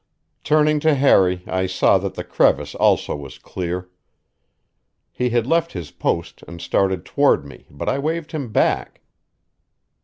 Turning 0.43 0.79
to 0.79 0.95
Harry, 0.95 1.43
I 1.45 1.67
saw 1.67 1.99
that 1.99 2.15
the 2.15 2.23
crevice 2.23 2.73
also 2.73 3.15
was 3.15 3.37
clear. 3.37 3.87
He 5.11 5.29
had 5.29 5.45
left 5.45 5.73
his 5.73 5.91
post 5.91 6.41
and 6.47 6.59
started 6.59 7.05
toward 7.05 7.45
me, 7.45 7.67
but 7.69 7.87
I 7.87 7.99
waved 7.99 8.31
him 8.31 8.51
back. 8.51 9.01